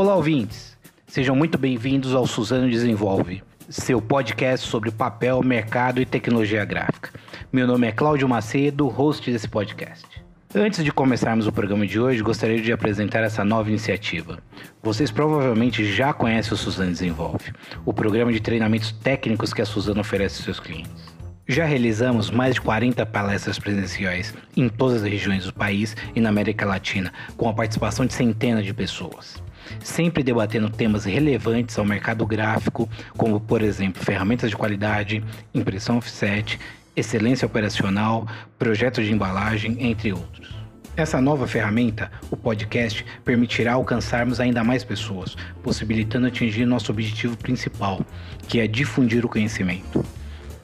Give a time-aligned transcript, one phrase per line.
[0.00, 0.78] Olá, ouvintes.
[1.06, 7.10] Sejam muito bem-vindos ao Suzano Desenvolve, seu podcast sobre papel, mercado e tecnologia gráfica.
[7.52, 10.06] Meu nome é Cláudio Macedo, host desse podcast.
[10.54, 14.38] Antes de começarmos o programa de hoje, gostaria de apresentar essa nova iniciativa.
[14.82, 17.52] Vocês provavelmente já conhecem o Suzano Desenvolve,
[17.84, 21.20] o programa de treinamentos técnicos que a Suzano oferece aos seus clientes.
[21.46, 26.30] Já realizamos mais de 40 palestras presenciais em todas as regiões do país e na
[26.30, 29.42] América Latina, com a participação de centenas de pessoas.
[29.82, 35.22] Sempre debatendo temas relevantes ao mercado gráfico, como, por exemplo, ferramentas de qualidade,
[35.54, 36.58] impressão offset,
[36.94, 38.26] excelência operacional,
[38.58, 40.54] projetos de embalagem, entre outros.
[40.96, 48.04] Essa nova ferramenta, o podcast, permitirá alcançarmos ainda mais pessoas, possibilitando atingir nosso objetivo principal,
[48.48, 50.04] que é difundir o conhecimento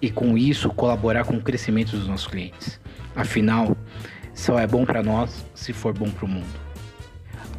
[0.03, 2.79] e com isso colaborar com o crescimento dos nossos clientes.
[3.15, 3.77] Afinal,
[4.35, 6.67] só é bom para nós se for bom para o mundo.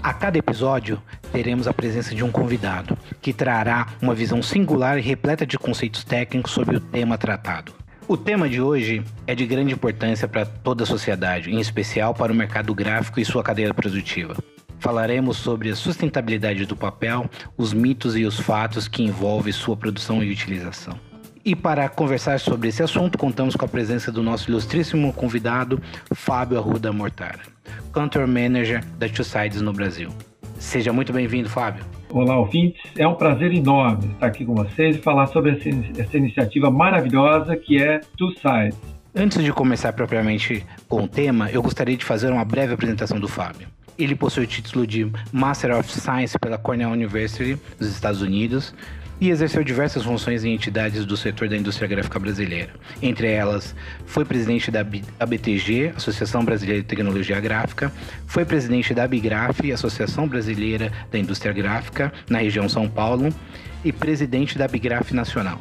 [0.04, 5.02] A cada episódio teremos a presença de um convidado que trará uma visão singular e
[5.02, 7.74] repleta de conceitos técnicos sobre o tema tratado.
[8.08, 12.32] O tema de hoje é de grande importância para toda a sociedade, em especial para
[12.32, 14.36] o mercado gráfico e sua cadeia produtiva.
[14.80, 20.24] Falaremos sobre a sustentabilidade do papel, os mitos e os fatos que envolvem sua produção
[20.24, 20.98] e utilização.
[21.44, 25.82] E para conversar sobre esse assunto, contamos com a presença do nosso ilustríssimo convidado,
[26.14, 27.40] Fábio Arruda Mortara,
[27.92, 30.10] Country Manager da Two Sides no Brasil.
[30.60, 31.84] Seja muito bem-vindo, Fábio.
[32.10, 32.82] Olá, ouvintes.
[32.98, 35.70] É um prazer enorme estar aqui com vocês e falar sobre essa,
[36.02, 38.78] essa iniciativa maravilhosa que é Two Sides.
[39.16, 43.28] Antes de começar propriamente com o tema, eu gostaria de fazer uma breve apresentação do
[43.28, 43.68] Fábio.
[43.98, 48.74] Ele possui o título de Master of Science pela Cornell University, dos Estados Unidos,
[49.20, 52.70] e exerceu diversas funções em entidades do setor da indústria gráfica brasileira.
[53.02, 54.86] Entre elas, foi presidente da
[55.20, 57.92] ABTG, Associação Brasileira de Tecnologia Gráfica,
[58.26, 63.34] foi presidente da Abigraf, Associação Brasileira da Indústria Gráfica, na região São Paulo,
[63.84, 65.60] e presidente da Abigraf Nacional.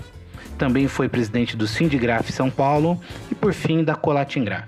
[0.58, 3.00] Também foi presidente do Sindigraf São Paulo
[3.30, 4.66] e, por fim, da Colatingraf.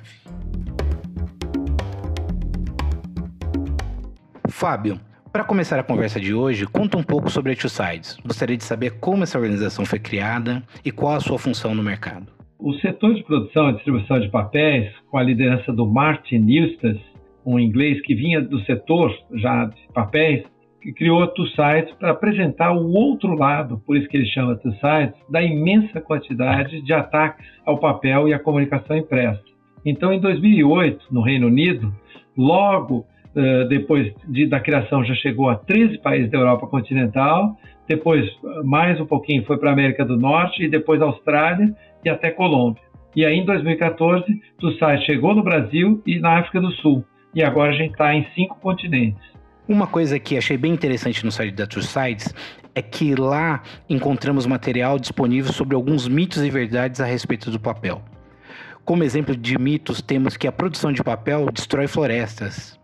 [4.49, 5.01] Fábio,
[5.33, 8.17] para começar a conversa de hoje, conta um pouco sobre a Two Sides.
[8.25, 12.27] Gostaria de saber como essa organização foi criada e qual a sua função no mercado.
[12.59, 17.01] O setor de produção e distribuição de papéis, com a liderança do Martin Eustace,
[17.45, 20.45] um inglês que vinha do setor já de papéis,
[20.81, 24.57] que criou a Two Sides para apresentar o outro lado, por isso que ele chama
[24.57, 29.43] Two Sides, da imensa quantidade de ataques ao papel e à comunicação impressa.
[29.85, 31.95] Então, em 2008, no Reino Unido,
[32.37, 33.07] logo
[33.69, 37.57] depois de, da criação já chegou a 13 países da Europa continental,
[37.87, 38.29] depois
[38.65, 41.75] mais um pouquinho foi para a América do Norte e depois Austrália
[42.05, 42.83] e até Colômbia.
[43.15, 44.25] E aí em 2014
[44.63, 48.15] o site chegou no Brasil e na África do Sul e agora a gente está
[48.15, 49.23] em cinco continentes.
[49.69, 52.35] Uma coisa que achei bem interessante no site da Two Sides
[52.75, 58.01] é que lá encontramos material disponível sobre alguns mitos e verdades a respeito do papel.
[58.85, 62.78] Como exemplo de mitos, temos que a produção de papel destrói florestas,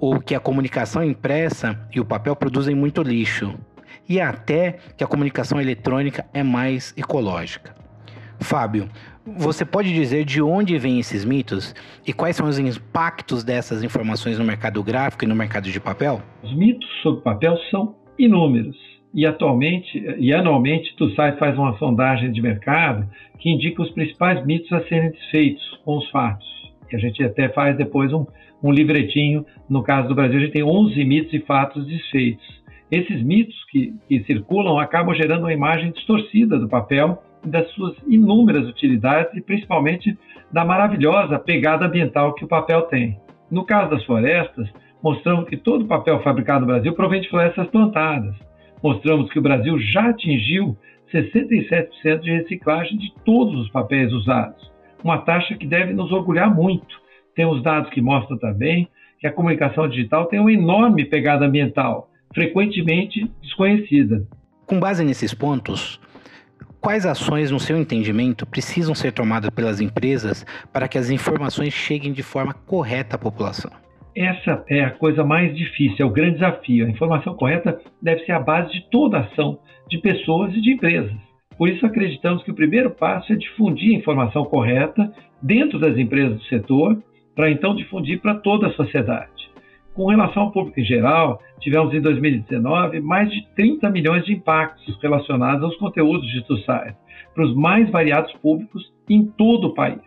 [0.00, 3.54] ou que a comunicação impressa e o papel produzem muito lixo,
[4.08, 7.74] e até que a comunicação eletrônica é mais ecológica.
[8.40, 8.88] Fábio,
[9.26, 11.74] você pode dizer de onde vêm esses mitos
[12.06, 16.22] e quais são os impactos dessas informações no mercado gráfico e no mercado de papel?
[16.42, 18.76] Os mitos sobre papel são inúmeros.
[19.12, 23.08] E atualmente e anualmente, o site faz uma sondagem de mercado
[23.38, 26.46] que indica os principais mitos a serem desfeitos com os fatos.
[26.92, 28.26] E a gente até faz depois um,
[28.62, 29.44] um livretinho.
[29.68, 32.46] No caso do Brasil, a gente tem 11 mitos e fatos desfeitos.
[32.90, 37.94] Esses mitos que, que circulam acabam gerando uma imagem distorcida do papel e das suas
[38.06, 40.16] inúmeras utilidades e principalmente
[40.50, 43.18] da maravilhosa pegada ambiental que o papel tem.
[43.50, 44.68] No caso das florestas,
[45.02, 48.34] mostramos que todo o papel fabricado no Brasil provém de florestas plantadas.
[48.82, 50.76] Mostramos que o Brasil já atingiu
[51.12, 54.70] 67% de reciclagem de todos os papéis usados,
[55.02, 56.96] uma taxa que deve nos orgulhar muito,
[57.34, 58.88] temos dados que mostram também
[59.20, 64.26] que a comunicação digital tem uma enorme pegada ambiental, frequentemente desconhecida.
[64.66, 66.00] Com base nesses pontos,
[66.80, 72.12] quais ações, no seu entendimento, precisam ser tomadas pelas empresas para que as informações cheguem
[72.12, 73.70] de forma correta à população?
[74.14, 76.86] Essa é a coisa mais difícil, é o grande desafio.
[76.86, 81.27] A informação correta deve ser a base de toda ação de pessoas e de empresas.
[81.58, 85.12] Por isso, acreditamos que o primeiro passo é difundir a informação correta
[85.42, 87.02] dentro das empresas do setor
[87.34, 89.50] para então difundir para toda a sociedade.
[89.92, 94.96] Com relação ao público em geral, tivemos em 2019 mais de 30 milhões de impactos
[95.02, 96.94] relacionados aos conteúdos de Tussai,
[97.34, 99.98] para os mais variados públicos em todo o país.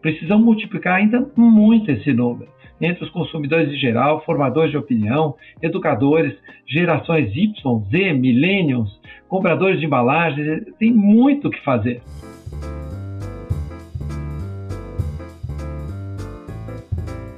[0.00, 2.48] Precisamos multiplicar ainda muito esse número.
[2.80, 6.34] Entre os consumidores em geral, formadores de opinião, educadores,
[6.66, 10.64] gerações Y, Z, millennials, compradores de embalagens.
[10.78, 12.02] Tem muito o que fazer.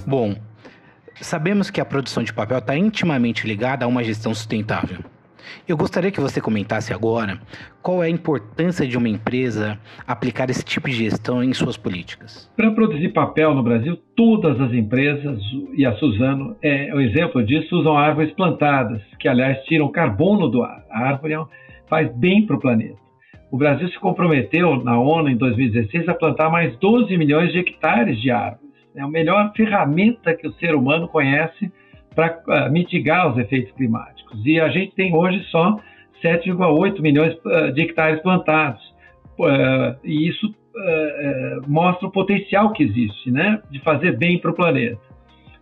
[0.06, 0.36] Bom,
[1.20, 5.00] sabemos que a produção de papel está intimamente ligada a uma gestão sustentável.
[5.68, 7.40] Eu gostaria que você comentasse agora
[7.82, 12.50] qual é a importância de uma empresa aplicar esse tipo de gestão em suas políticas.
[12.56, 15.38] Para produzir papel no Brasil, todas as empresas,
[15.74, 20.62] e a Suzano é um exemplo disso, usam árvores plantadas, que aliás tiram carbono do
[20.62, 20.84] ar.
[20.90, 21.44] A árvore é
[21.88, 23.06] faz bem para o planeta.
[23.50, 28.20] O Brasil se comprometeu na ONU em 2016 a plantar mais 12 milhões de hectares
[28.20, 28.66] de árvores.
[28.94, 31.70] É a melhor ferramenta que o ser humano conhece
[32.16, 34.40] para uh, mitigar os efeitos climáticos.
[34.44, 35.78] E a gente tem hoje só
[36.24, 38.82] 7,8 milhões uh, de hectares plantados.
[39.38, 40.52] Uh, e isso
[41.66, 45.00] mostra o potencial que existe né, de fazer bem para o planeta.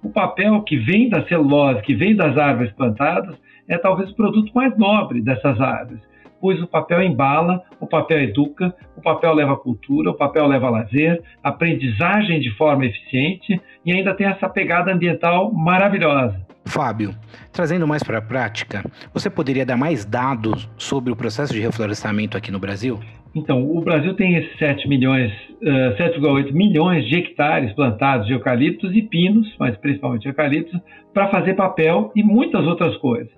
[0.02, 3.36] O papel que vem da celulose, que vem das árvores plantadas,
[3.68, 6.02] é talvez o produto mais nobre dessas árvores
[6.44, 11.22] pois o papel embala, o papel educa, o papel leva cultura, o papel leva lazer,
[11.42, 16.43] aprendizagem de forma eficiente e ainda tem essa pegada ambiental maravilhosa.
[16.74, 17.14] Fábio,
[17.52, 18.82] trazendo mais para a prática,
[19.12, 22.98] você poderia dar mais dados sobre o processo de reflorestamento aqui no Brasil?
[23.32, 25.32] Então, o Brasil tem esses 7 milhões,
[25.62, 30.80] uh, 7,8 milhões de hectares plantados de eucaliptos e pinos, mas principalmente eucaliptos,
[31.12, 33.30] para fazer papel e muitas outras coisas.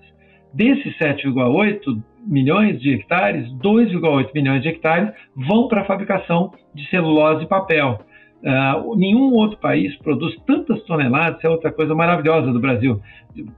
[0.55, 7.45] Desses 7,8 milhões de hectares, 2,8 milhões de hectares vão para a fabricação de celulose
[7.45, 8.01] e papel.
[8.47, 13.03] Uh, nenhum outro país produz tantas toneladas, é outra coisa maravilhosa do Brasil,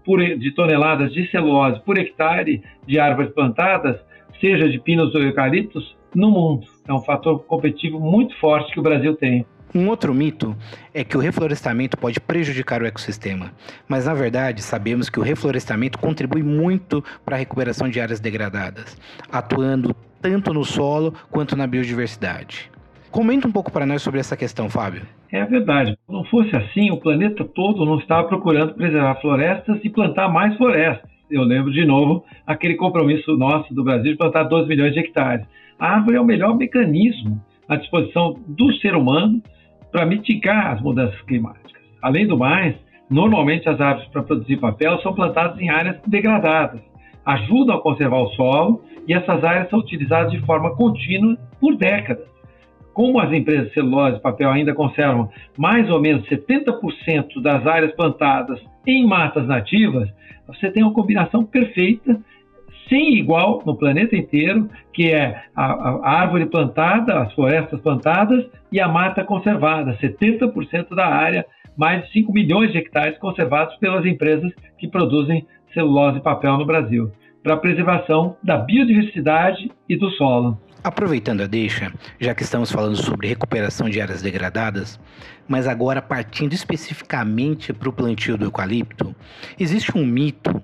[0.03, 4.01] por, de toneladas de celulose por hectare de árvores plantadas,
[4.41, 6.67] seja de pinos ou eucaliptos, no mundo.
[6.87, 9.45] É um fator competitivo muito forte que o Brasil tem.
[9.75, 10.57] Um outro mito
[10.95, 13.53] é que o reflorestamento pode prejudicar o ecossistema,
[13.87, 18.97] mas na verdade sabemos que o reflorestamento contribui muito para a recuperação de áreas degradadas,
[19.31, 22.71] atuando tanto no solo quanto na biodiversidade.
[23.19, 25.03] Comenta um pouco para nós sobre essa questão, Fábio.
[25.33, 25.91] É verdade.
[25.91, 30.57] Se não fosse assim, o planeta todo não estava procurando preservar florestas e plantar mais
[30.57, 31.11] florestas.
[31.29, 35.45] Eu lembro de novo aquele compromisso nosso do Brasil de plantar 12 milhões de hectares.
[35.81, 39.43] A árvore é o melhor mecanismo à disposição do ser humano
[39.91, 41.83] para mitigar as mudanças climáticas.
[42.01, 42.77] Além do mais,
[43.11, 46.81] normalmente as árvores para produzir papel são plantadas em áreas degradadas,
[47.27, 52.38] ajudam a conservar o solo e essas áreas são utilizadas de forma contínua por décadas.
[52.99, 57.95] Como as empresas de celulose e papel ainda conservam mais ou menos 70% das áreas
[57.95, 60.13] plantadas em matas nativas,
[60.49, 62.21] você tem uma combinação perfeita
[62.89, 68.81] sem igual no planeta inteiro, que é a, a, árvore plantada, as florestas plantadas e
[68.81, 71.47] a mata conservada, 70% da área,
[71.77, 76.67] mais de 5 milhões de hectares conservados pelas empresas que produzem celulose e papel no
[76.67, 77.13] Brasil,
[77.45, 80.59] para a preservação da biodiversidade e do solo.
[80.83, 84.99] Aproveitando a deixa, já que estamos falando sobre recuperação de áreas degradadas,
[85.49, 89.15] mas agora partindo especificamente para o plantio do eucalipto,
[89.59, 90.63] existe um mito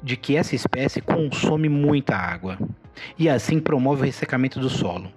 [0.00, 2.56] de que essa espécie consome muita água
[3.18, 5.12] e assim promove o ressecamento do solo.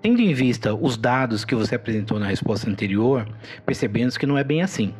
[0.00, 3.26] Tendo em vista os dados que você apresentou na resposta anterior,
[3.66, 4.94] percebemos que não é bem assim.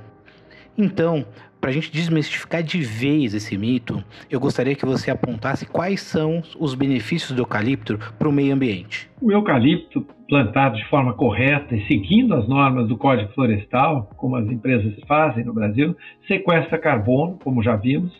[0.77, 1.25] Então,
[1.61, 6.43] para a gente desmistificar de vez esse mito, eu gostaria que você apontasse quais são
[6.59, 9.11] os benefícios do eucalipto para o meio ambiente.
[9.21, 14.47] O eucalipto plantado de forma correta e seguindo as normas do Código Florestal, como as
[14.47, 15.97] empresas fazem no Brasil,
[16.27, 18.13] sequestra carbono, como já vimos,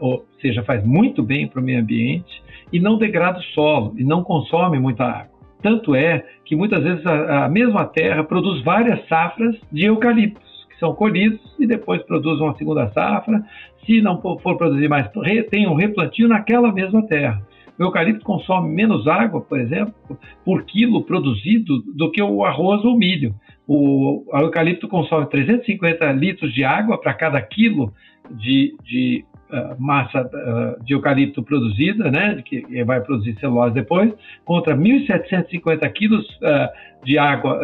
[0.00, 4.04] ou seja, faz muito bem para o meio ambiente e não degrada o solo e
[4.04, 5.32] não consome muita água.
[5.62, 10.51] Tanto é que muitas vezes a, a mesma terra produz várias safras de eucaliptos,
[10.82, 13.40] são colhidos e depois produz uma segunda safra.
[13.86, 15.08] Se não for produzir mais,
[15.48, 17.40] tem um replantio naquela mesma terra.
[17.78, 19.94] O eucalipto consome menos água, por exemplo,
[20.44, 23.32] por quilo produzido do que o arroz ou milho.
[23.66, 27.92] O, o eucalipto consome 350 litros de água para cada quilo
[28.28, 29.24] de, de
[29.78, 34.12] massa uh, de eucalipto produzida, né, que vai produzir celulose depois,
[34.44, 36.68] contra 1.750 quilos uh,
[37.04, 37.60] de água,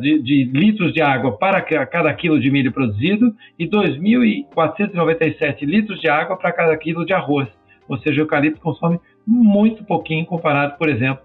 [0.00, 6.08] de, de, litros de água para cada quilo de milho produzido e 2.497 litros de
[6.08, 7.48] água para cada quilo de arroz.
[7.88, 11.22] Ou seja, o eucalipto consome muito pouquinho comparado, por exemplo,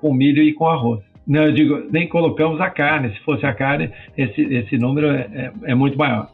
[0.00, 1.02] com milho e com arroz.
[1.26, 3.12] Não, eu digo, nem colocamos a carne.
[3.12, 6.30] Se fosse a carne, esse, esse número é, é, é muito maior.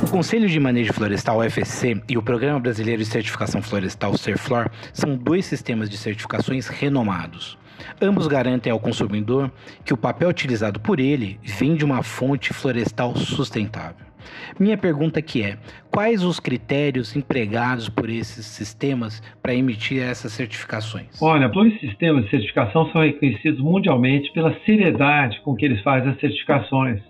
[0.00, 5.16] O Conselho de Manejo Florestal, UFSC, e o Programa Brasileiro de Certificação Florestal, CERFLOR, são
[5.16, 7.58] dois sistemas de certificações renomados.
[8.00, 9.50] Ambos garantem ao consumidor
[9.84, 14.06] que o papel utilizado por ele vem de uma fonte florestal sustentável.
[14.58, 15.56] Minha pergunta é:
[15.90, 21.20] quais os critérios empregados por esses sistemas para emitir essas certificações?
[21.20, 26.20] Olha, dois sistemas de certificação são reconhecidos mundialmente pela seriedade com que eles fazem as
[26.20, 27.00] certificações,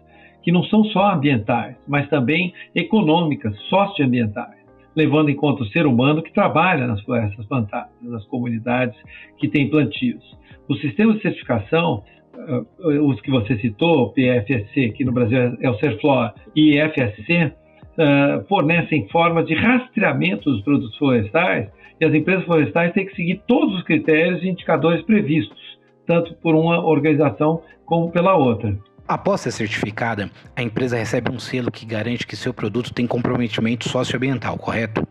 [0.49, 4.57] que não são só ambientais, mas também econômicas, socioambientais,
[4.97, 8.99] levando em conta o ser humano que trabalha nas florestas plantadas, nas comunidades
[9.37, 10.25] que têm plantios.
[10.67, 12.03] Os sistemas de certificação
[12.35, 18.49] uh, os que você citou, PFSC, que no Brasil é o Serflor, e FSC, uh,
[18.49, 21.69] fornecem formas de rastreamento dos produtos florestais
[22.01, 25.61] e as empresas florestais têm que seguir todos os critérios e indicadores previstos,
[26.07, 28.88] tanto por uma organização como pela outra.
[29.09, 33.89] Após ser certificada, a empresa recebe um selo que garante que seu produto tem comprometimento
[33.89, 35.03] socioambiental, correto?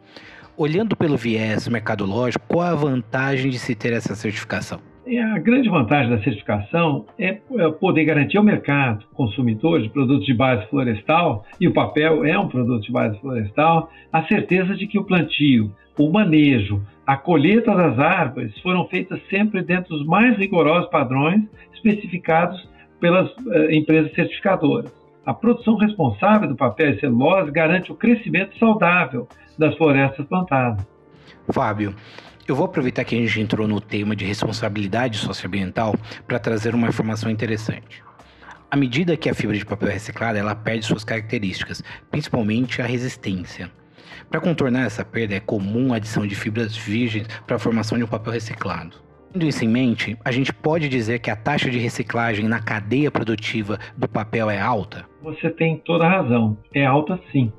[0.55, 4.79] Olhando pelo viés mercadológico, qual a vantagem de se ter essa certificação?
[5.33, 10.33] a grande vantagem da certificação é, é poder garantir ao mercado consumidor de produtos de
[10.33, 14.99] base florestal, e o papel é um produto de base florestal, a certeza de que
[14.99, 20.89] o plantio, o manejo, a colheita das árvores foram feitas sempre dentro dos mais rigorosos
[20.91, 21.41] padrões
[21.73, 22.67] especificados
[22.99, 24.91] pelas uh, empresas certificadoras.
[25.25, 29.27] A produção responsável do papel e celulose garante o crescimento saudável
[29.57, 30.85] das florestas plantadas.
[31.49, 31.93] Fábio,
[32.47, 35.93] eu vou aproveitar que a gente entrou no tema de responsabilidade socioambiental
[36.25, 38.01] para trazer uma informação interessante.
[38.71, 42.85] À medida que a fibra de papel é reciclada, ela perde suas características, principalmente a
[42.85, 43.71] resistência.
[44.29, 48.03] Para contornar essa perda, é comum a adição de fibras virgens para a formação de
[48.03, 49.06] um papel reciclado.
[49.33, 53.11] Tendo isso em mente, a gente pode dizer que a taxa de reciclagem na cadeia
[53.11, 55.05] produtiva do papel é alta?
[55.21, 56.57] Você tem toda a razão.
[56.73, 57.51] É alta sim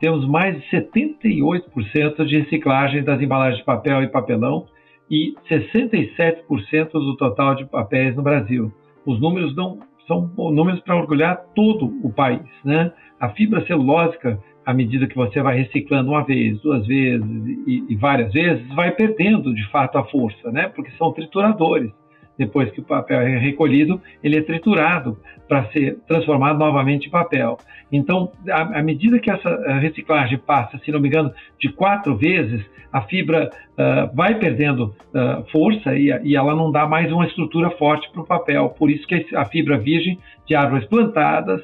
[0.00, 4.66] temos mais de 78% de reciclagem das embalagens de papel e papelão
[5.10, 8.72] e 67% do total de papéis no Brasil.
[9.04, 12.92] Os números não são números para orgulhar todo o país, né?
[13.18, 17.24] A fibra celulósica, à medida que você vai reciclando uma vez, duas vezes
[17.66, 20.68] e, e várias vezes, vai perdendo de fato a força, né?
[20.74, 21.92] Porque são trituradores
[22.38, 25.18] depois que o papel é recolhido, ele é triturado
[25.48, 27.56] para ser transformado novamente em papel.
[27.90, 33.02] Então, à, medida que essa reciclagem passa, se não me engano, de quatro vezes, a
[33.02, 38.10] fibra uh, vai perdendo uh, força e, e, ela não dá mais uma estrutura forte
[38.10, 38.68] para o papel.
[38.70, 41.62] Por isso que a fibra virgem de árvores plantadas,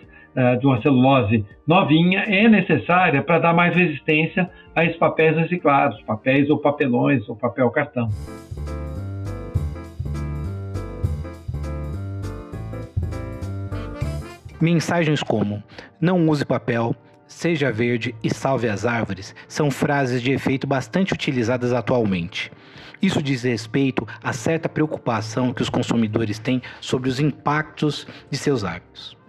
[0.58, 6.48] de uma celulose novinha, é necessária para dar mais resistência a esses papéis reciclados, papéis
[6.48, 8.08] ou papelões ou papel cartão.
[14.60, 15.62] Mensagens como
[16.00, 16.94] não use papel,
[17.26, 22.50] seja verde e salve as árvores são frases de efeito bastante utilizadas atualmente.
[23.00, 28.62] Isso diz respeito a certa preocupação que os consumidores têm sobre os impactos de seus
[28.62, 29.20] hábitos.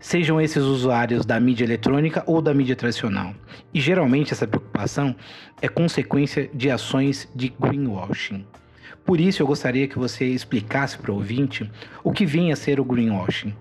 [0.00, 3.34] Sejam esses usuários da mídia eletrônica ou da mídia tradicional.
[3.72, 5.14] E geralmente essa preocupação
[5.60, 8.44] é consequência de ações de greenwashing.
[9.04, 11.70] Por isso eu gostaria que você explicasse para o ouvinte
[12.02, 13.54] o que vem a ser o greenwashing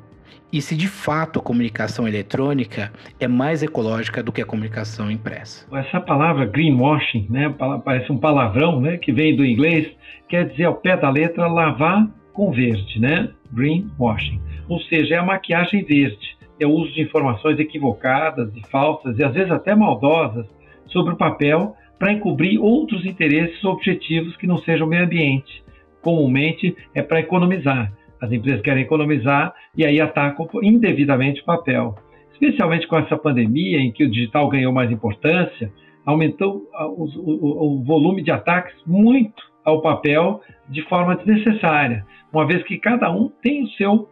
[0.56, 5.66] e se de fato a comunicação eletrônica é mais ecológica do que a comunicação impressa.
[5.76, 9.92] Essa palavra greenwashing, né, parece um palavrão, né, que vem do inglês,
[10.30, 13.30] quer dizer ao pé da letra lavar com verde, né?
[13.52, 14.42] Greenwashing.
[14.68, 19.24] Ou seja, é a maquiagem verde, é o uso de informações equivocadas e falsas e
[19.24, 20.48] às vezes até maldosas
[20.88, 25.64] sobre o papel para encobrir outros interesses ou objetivos que não sejam o meio ambiente.
[26.02, 27.92] Comumente é para economizar
[28.26, 31.96] as empresas querem economizar e aí atacam indevidamente o papel.
[32.34, 35.72] Especialmente com essa pandemia, em que o digital ganhou mais importância,
[36.06, 42.64] aumentou o, o, o volume de ataques muito ao papel de forma desnecessária, uma vez
[42.64, 44.10] que cada um tem o seu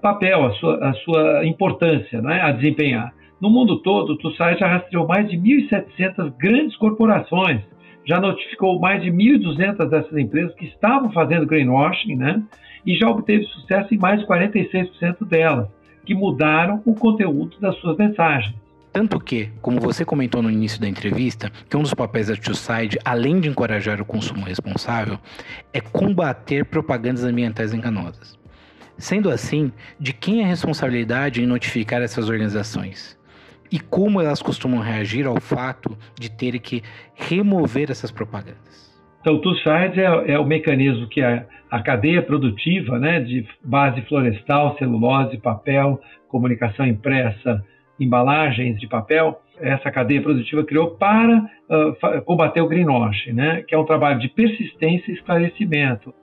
[0.00, 3.12] papel, a sua, a sua importância né, a desempenhar.
[3.40, 7.60] No mundo todo, o TUSAI já rastreou mais de 1.700 grandes corporações,
[8.04, 12.42] já notificou mais de 1.200 dessas empresas que estavam fazendo greenwashing, né?
[12.84, 15.68] e já obteve sucesso em mais de 46% delas,
[16.04, 18.54] que mudaram o conteúdo das suas mensagens.
[18.92, 22.98] Tanto que, como você comentou no início da entrevista, que um dos papéis da Two-Side,
[23.04, 25.18] além de encorajar o consumo responsável,
[25.72, 28.41] é combater propagandas ambientais enganosas.
[29.02, 33.18] Sendo assim, de quem é a responsabilidade em notificar essas organizações?
[33.68, 36.84] E como elas costumam reagir ao fato de terem que
[37.16, 38.96] remover essas propagandas?
[39.20, 44.02] Então, o Sides é, é, o mecanismo que a, a cadeia produtiva né, de base
[44.02, 47.60] florestal, celulose, papel, comunicação impressa,
[47.98, 53.64] embalagens de papel, essa cadeia produtiva criou para uh, combater o greenwashing, né?
[53.66, 56.14] que é um trabalho de persistência e esclarecimento,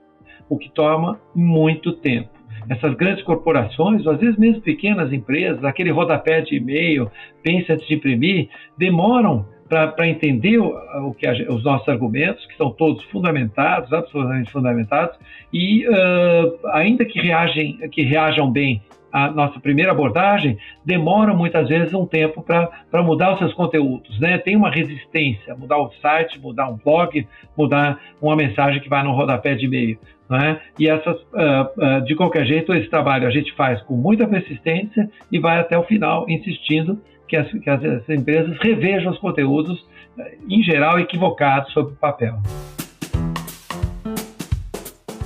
[0.48, 2.39] o que toma muito tempo.
[2.70, 7.10] Essas grandes corporações, ou às vezes mesmo pequenas empresas, aquele rodapé de e-mail,
[7.42, 10.76] pense antes de imprimir, demoram para entender o,
[11.08, 15.18] o que a, os nossos argumentos, que são todos fundamentados, absolutamente fundamentados,
[15.54, 21.94] e uh, ainda que, reagem, que reajam bem à nossa primeira abordagem, demoram muitas vezes
[21.94, 24.20] um tempo para mudar os seus conteúdos.
[24.20, 24.38] Né?
[24.38, 29.12] Tem uma resistência, mudar o site, mudar um blog, mudar uma mensagem que vai no
[29.12, 29.98] rodapé de e-mail.
[30.30, 30.62] Né?
[30.78, 35.10] E essas, uh, uh, de qualquer jeito, esse trabalho a gente faz com muita persistência
[35.32, 39.86] e vai até o final insistindo que as, que as empresas revejam os conteúdos,
[40.18, 42.40] eh, em geral, equivocados sobre o papel.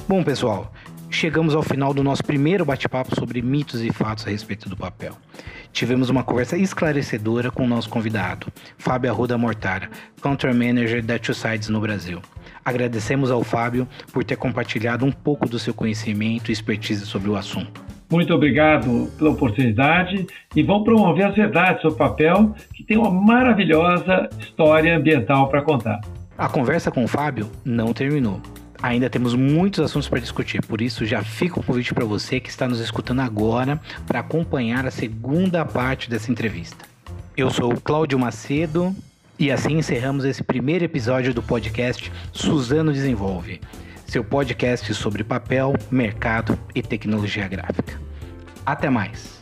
[0.07, 0.71] Bom, pessoal,
[1.09, 5.13] chegamos ao final do nosso primeiro bate-papo sobre mitos e fatos a respeito do papel.
[5.71, 9.89] Tivemos uma conversa esclarecedora com o nosso convidado, Fábio Arruda Mortara,
[10.21, 12.21] Country Manager da Two Sides no Brasil.
[12.63, 17.35] Agradecemos ao Fábio por ter compartilhado um pouco do seu conhecimento e expertise sobre o
[17.35, 17.83] assunto.
[18.11, 23.09] Muito obrigado pela oportunidade e vamos promover as verdades sobre o papel, que tem uma
[23.09, 25.99] maravilhosa história ambiental para contar.
[26.37, 28.39] A conversa com o Fábio não terminou.
[28.81, 32.49] Ainda temos muitos assuntos para discutir, por isso já fica o convite para você que
[32.49, 36.85] está nos escutando agora para acompanhar a segunda parte dessa entrevista.
[37.35, 38.93] Eu sou o Cláudio Macedo
[39.37, 43.59] e assim encerramos esse primeiro episódio do podcast Suzano Desenvolve
[44.13, 47.99] seu podcast sobre papel, mercado e tecnologia gráfica.
[48.63, 49.32] Até mais!